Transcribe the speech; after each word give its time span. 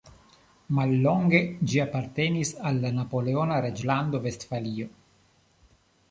Mallonge 0.77 1.41
ĝi 1.73 1.81
apartenis 1.83 2.53
al 2.69 2.79
la 2.85 2.91
napoleona 2.99 3.59
reĝlando 3.65 4.23
Vestfalio. 4.25 4.89